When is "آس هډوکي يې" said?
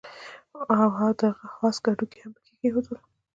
1.65-2.27